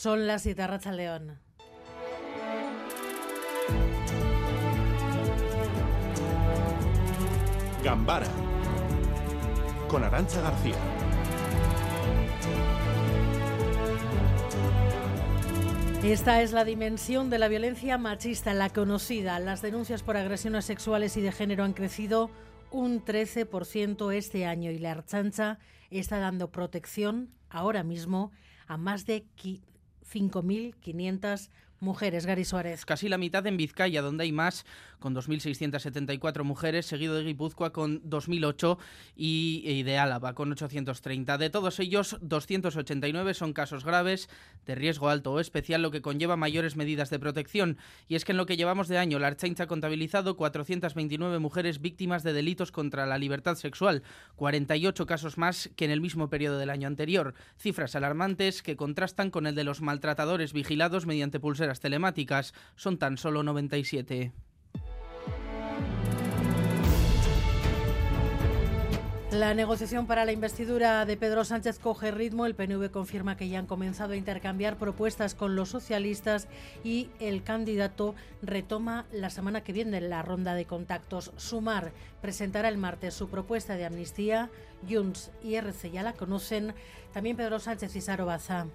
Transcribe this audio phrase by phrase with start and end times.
[0.00, 1.38] Son las Racha León.
[7.84, 8.26] Gambara
[9.88, 10.74] con Arancha García.
[16.02, 19.38] Esta es la dimensión de la violencia machista, la conocida.
[19.38, 22.30] Las denuncias por agresiones sexuales y de género han crecido
[22.70, 25.58] un 13% este año y la Archancha
[25.90, 28.32] está dando protección ahora mismo
[28.66, 29.26] a más de
[30.10, 31.48] 5.500
[31.80, 32.26] mujeres.
[32.26, 32.84] Gary Suárez.
[32.84, 34.66] Casi la mitad en Vizcaya, donde hay más,
[34.98, 38.78] con 2.674 mujeres, seguido de Guipúzcoa con 2.008
[39.16, 41.38] y, de Álava con 830.
[41.38, 44.28] De todos ellos, 289 son casos graves,
[44.66, 47.78] de riesgo alto o especial, lo que conlleva mayores medidas de protección.
[48.08, 51.80] Y es que en lo que llevamos de año, la Archaincha ha contabilizado 429 mujeres
[51.80, 54.02] víctimas de delitos contra la libertad sexual,
[54.36, 57.34] 48 casos más que en el mismo periodo del año anterior.
[57.58, 63.16] Cifras alarmantes que contrastan con el de los maltratadores vigilados mediante pulseras telemáticas son tan
[63.16, 64.32] solo 97.
[69.32, 72.46] La negociación para la investidura de Pedro Sánchez coge ritmo.
[72.46, 76.48] El PNV confirma que ya han comenzado a intercambiar propuestas con los socialistas
[76.82, 81.30] y el candidato retoma la semana que viene la ronda de contactos.
[81.36, 84.50] Sumar presentará el martes su propuesta de amnistía.
[84.88, 86.74] Junts y RC ya la conocen.
[87.12, 88.66] También Pedro Sánchez y Saro Baza.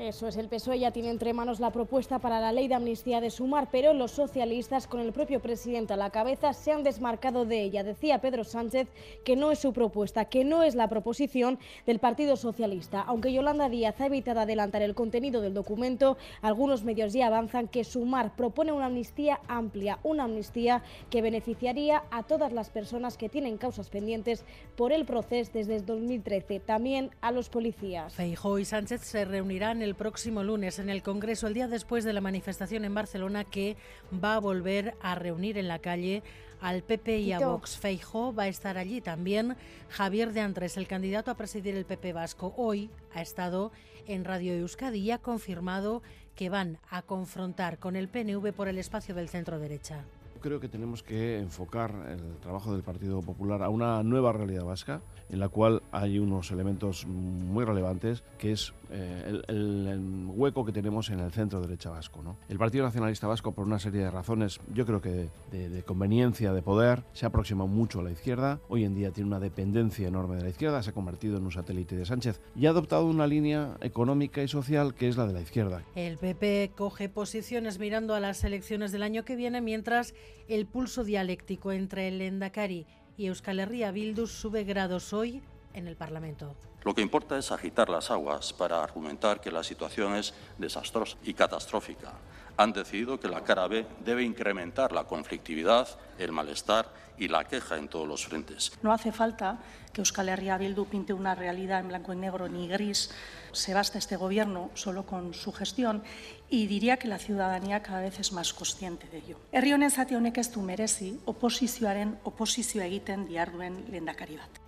[0.00, 3.20] Eso es, el PSOE ya tiene entre manos la propuesta para la ley de amnistía
[3.20, 7.44] de Sumar, pero los socialistas, con el propio presidente a la cabeza, se han desmarcado
[7.44, 7.84] de ella.
[7.84, 8.88] Decía Pedro Sánchez
[9.24, 13.02] que no es su propuesta, que no es la proposición del Partido Socialista.
[13.02, 17.84] Aunque Yolanda Díaz ha evitado adelantar el contenido del documento, algunos medios ya avanzan que
[17.84, 23.58] Sumar propone una amnistía amplia, una amnistía que beneficiaría a todas las personas que tienen
[23.58, 28.12] causas pendientes por el proceso desde 2013, también a los policías.
[28.14, 32.12] Feijóo y Sánchez se reunirán el próximo lunes en el Congreso, el día después de
[32.12, 33.76] la manifestación en Barcelona que
[34.12, 36.22] va a volver a reunir en la calle
[36.60, 37.76] al PP y a Vox.
[37.76, 39.56] Feijo va a estar allí también.
[39.90, 43.70] Javier de Andrés, el candidato a presidir el PP vasco, hoy ha estado
[44.06, 46.02] en Radio Euskadi y ha confirmado
[46.34, 50.04] que van a confrontar con el PNV por el espacio del centro derecha
[50.44, 55.00] creo que tenemos que enfocar el trabajo del Partido Popular a una nueva realidad vasca,
[55.30, 61.08] en la cual hay unos elementos muy relevantes, que es eh, el, hueco que tenemos
[61.08, 62.22] en el centro derecha vasco.
[62.22, 62.36] ¿no?
[62.50, 66.60] El Partido Nacionalista Vasco, por una serie de razones, yo creo que de, conveniencia de
[66.60, 68.60] poder, se ha aproximado mucho a la izquierda.
[68.68, 71.52] Hoy en día tiene una dependencia enorme de la izquierda, se ha convertido en un
[71.52, 75.32] satélite de Sánchez y ha adoptado una línea económica y social que es la de
[75.32, 75.84] la izquierda.
[75.94, 80.14] El PP coge posiciones mirando a las elecciones del año que viene, mientras
[80.48, 82.86] el pulso dialéctico entre el Endacari
[83.16, 85.42] y Euskal Herria Bildu sube grados hoy
[85.74, 86.54] en el Parlamento.
[86.84, 91.34] Lo que importa es agitar las aguas para argumentar que la situación es desastrosa y
[91.34, 92.12] catastrófica.
[92.56, 96.86] Han decidido que la cara B debe incrementar la conflictividad, el malestar
[97.18, 98.72] y la queja en todos los frentes.
[98.82, 99.58] No hace falta
[99.92, 103.10] que Euskal Herria Bildu pinte una realidad en blanco y negro ni gris.
[103.52, 106.02] Se basta este gobierno solo con su gestión
[106.50, 109.38] y diría que la ciudadanía cada vez es más consciente de ello.
[109.52, 114.63] Herri honen zati honek ez du merezi oposizioaren oposizio egiten diarduen lehendakari bat.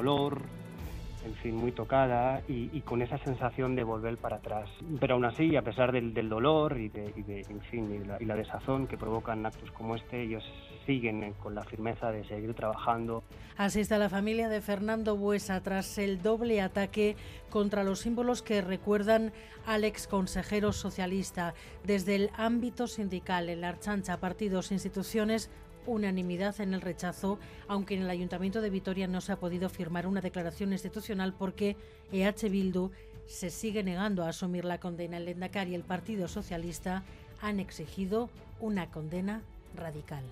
[0.00, 0.40] Dolor,
[1.26, 4.68] en fin, muy tocada y, con esa sensación de volver para atrás.
[4.98, 8.96] Pero aún así, a pesar del, dolor y, de, en fin, y la, desazón que
[8.96, 10.42] provocan actos como este, ellos
[10.86, 13.22] siguen con la firmeza de seguir trabajando.
[13.58, 17.16] Así está la familia de Fernando Buesa tras el doble ataque
[17.50, 19.32] contra los símbolos que recuerdan
[19.66, 21.52] al ex consejero socialista.
[21.84, 25.50] Desde el ámbito sindical, en la Archancha, partidos, instituciones,
[25.86, 30.06] unanimidad en el rechazo, aunque en el Ayuntamiento de Vitoria no se ha podido firmar
[30.06, 31.76] una declaración institucional porque
[32.12, 32.90] EH Bildu
[33.26, 35.16] se sigue negando a asumir la condena.
[35.16, 37.04] El Lendacar y el Partido Socialista
[37.40, 38.28] han exigido
[38.60, 39.42] una condena
[39.76, 40.24] radical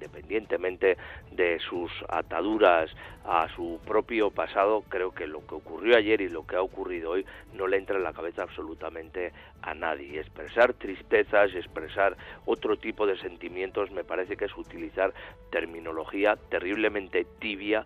[0.00, 0.96] independientemente
[1.30, 2.90] de sus ataduras
[3.24, 7.10] a su propio pasado, creo que lo que ocurrió ayer y lo que ha ocurrido
[7.10, 10.18] hoy no le entra en la cabeza absolutamente a nadie.
[10.18, 12.16] Expresar tristezas, expresar
[12.46, 15.12] otro tipo de sentimientos, me parece que es utilizar
[15.50, 17.84] terminología terriblemente tibia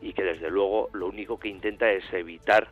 [0.00, 2.68] y que desde luego lo único que intenta es evitar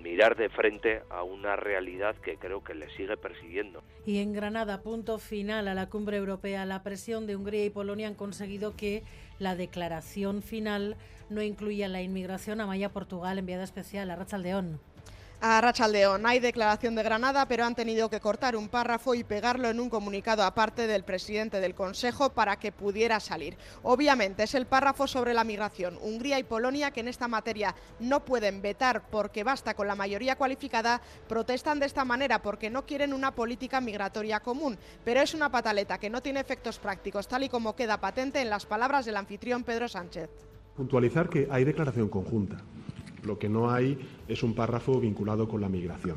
[0.00, 3.82] mirar de frente a una realidad que creo que le sigue persiguiendo.
[4.06, 8.06] Y en Granada, punto final a la cumbre europea, la presión de Hungría y Polonia
[8.06, 9.02] han conseguido que
[9.38, 10.96] la declaración final
[11.30, 14.78] no incluya la inmigración a Maya Portugal enviada especial a Rachaldeón.
[15.46, 19.68] A Rachaldeón hay declaración de Granada, pero han tenido que cortar un párrafo y pegarlo
[19.68, 23.58] en un comunicado aparte del presidente del Consejo para que pudiera salir.
[23.82, 25.98] Obviamente es el párrafo sobre la migración.
[26.00, 30.36] Hungría y Polonia, que en esta materia no pueden vetar porque basta con la mayoría
[30.36, 34.78] cualificada, protestan de esta manera porque no quieren una política migratoria común.
[35.04, 38.48] Pero es una pataleta que no tiene efectos prácticos, tal y como queda patente en
[38.48, 40.30] las palabras del anfitrión Pedro Sánchez.
[40.74, 42.56] Puntualizar que hay declaración conjunta
[43.26, 43.98] lo que no hay
[44.28, 46.16] es un párrafo vinculado con la migración.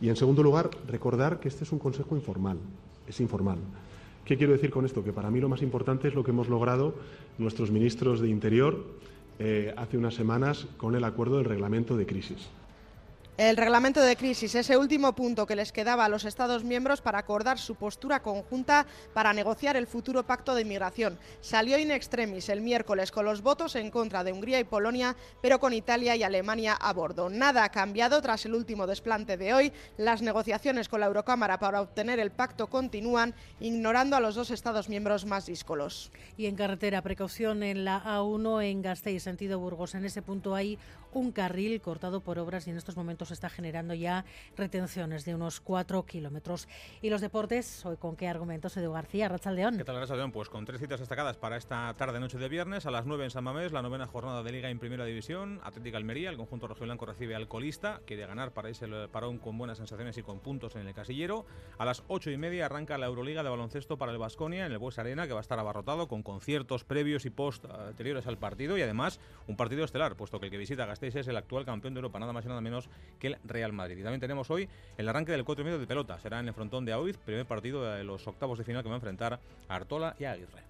[0.00, 2.58] Y en segundo lugar, recordar que este es un consejo informal,
[3.06, 3.58] es informal.
[4.24, 5.04] ¿Qué quiero decir con esto?
[5.04, 6.94] Que para mí lo más importante es lo que hemos logrado
[7.38, 8.84] nuestros ministros de Interior
[9.38, 12.48] eh, hace unas semanas con el acuerdo del reglamento de crisis.
[13.36, 17.18] El reglamento de crisis, ese último punto que les quedaba a los Estados miembros para
[17.18, 21.18] acordar su postura conjunta para negociar el futuro pacto de inmigración.
[21.40, 25.58] Salió in extremis el miércoles con los votos en contra de Hungría y Polonia, pero
[25.58, 27.28] con Italia y Alemania a bordo.
[27.28, 29.72] Nada ha cambiado tras el último desplante de hoy.
[29.96, 34.88] Las negociaciones con la Eurocámara para obtener el pacto continúan, ignorando a los dos Estados
[34.88, 36.12] miembros más díscolos.
[36.36, 39.96] Y en carretera, precaución en la A1 en Gasteiz, sentido Burgos.
[39.96, 40.78] En ese punto hay
[41.12, 44.24] un carril cortado por obras y en estos momentos está generando ya
[44.56, 46.68] retenciones de unos 4 kilómetros.
[47.02, 49.76] Y los deportes, hoy con qué argumentos, Edu García, Rachaldeón.
[49.76, 50.32] ¿Qué tal, Rachaldeón?
[50.32, 52.86] Pues con tres citas destacadas para esta tarde-noche de viernes.
[52.86, 55.60] A las 9 en San Mamés, la novena jornada de Liga en Primera División.
[55.64, 58.00] Atlética Almería, el conjunto rojiblanco recibe al colista.
[58.06, 61.46] Quiere ganar para irse el parón con buenas sensaciones y con puntos en el casillero.
[61.78, 64.78] A las 8 y media arranca la Euroliga de baloncesto para el Basconia en el
[64.78, 68.78] Bues Arena, que va a estar abarrotado con conciertos previos y post anteriores al partido.
[68.78, 71.94] Y además, un partido estelar, puesto que el que visita Gasteiz es el actual campeón
[71.94, 72.88] de Europa, nada más y nada menos
[73.18, 73.98] que el Real Madrid.
[73.98, 76.18] Y también tenemos hoy el arranque del 4 y medio de pelota.
[76.20, 78.94] Será en el frontón de Aoiz, primer partido de los octavos de final que va
[78.94, 80.64] a enfrentar a Artola y a Aguirre.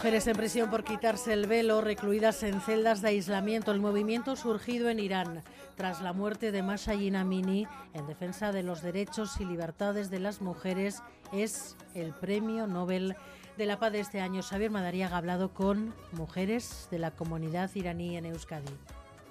[0.00, 3.70] Mujeres en prisión por quitarse el velo, recluidas en celdas de aislamiento.
[3.70, 5.42] El movimiento surgido en Irán
[5.76, 10.40] tras la muerte de Masha Amini en defensa de los derechos y libertades de las
[10.40, 11.02] mujeres
[11.34, 13.14] es el Premio Nobel
[13.58, 14.40] de la Paz de este año.
[14.42, 18.72] Xavier Madariaga ha hablado con mujeres de la comunidad iraní en Euskadi.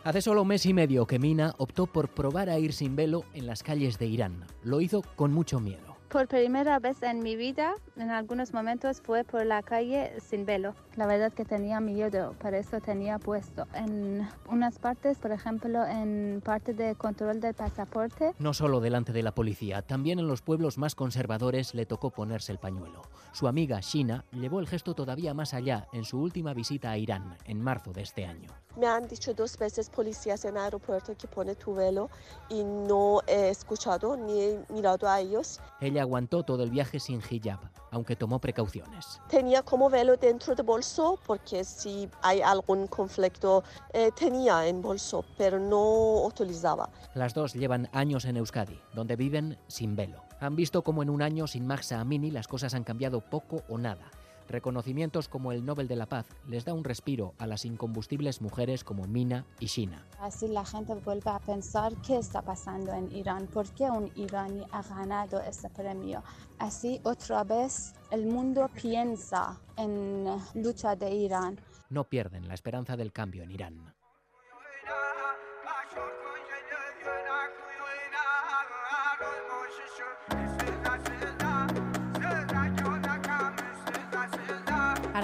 [0.04, 3.26] Hace solo un mes y medio que Mina optó por probar a ir sin velo
[3.34, 4.46] en las calles de Irán.
[4.62, 5.89] Lo hizo con mucho miedo.
[6.10, 10.74] Por primera vez en mi vida, en algunos momentos fue por la calle sin velo.
[10.96, 13.68] La verdad que tenía miedo, por eso tenía puesto.
[13.76, 18.34] En unas partes, por ejemplo, en parte de control del pasaporte.
[18.40, 22.52] No solo delante de la policía, también en los pueblos más conservadores le tocó ponerse
[22.52, 23.04] el pañuelo.
[23.32, 27.38] Su amiga Shina llevó el gesto todavía más allá en su última visita a Irán,
[27.46, 28.50] en marzo de este año.
[28.76, 32.10] Me han dicho dos veces policías en el aeropuerto que pone tu velo
[32.50, 35.60] y no he escuchado ni he mirado a ellos.
[35.80, 37.60] Ella aguantó todo el viaje sin hijab,
[37.92, 39.20] aunque tomó precauciones.
[39.28, 45.26] Tenía como velo dentro del bolso porque si hay algún conflicto eh, tenía en bolso,
[45.38, 46.90] pero no utilizaba.
[47.14, 50.29] Las dos llevan años en Euskadi, donde viven sin velo.
[50.40, 53.78] Han visto como en un año sin Maxa Amini las cosas han cambiado poco o
[53.78, 54.10] nada.
[54.48, 58.84] Reconocimientos como el Nobel de la Paz les da un respiro a las incombustibles mujeres
[58.84, 60.08] como Mina y Shina.
[60.20, 64.66] Así la gente vuelve a pensar qué está pasando en Irán, por qué un iraní
[64.72, 66.24] ha ganado este premio.
[66.58, 70.26] Así otra vez el mundo piensa en
[70.56, 71.60] lucha de Irán.
[71.90, 73.94] No pierden la esperanza del cambio en Irán.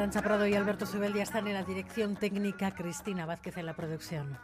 [0.06, 4.38] Arancha Prado y Alberto Subeldia están en la dirección técnica, Cristina Vázquez en la producción.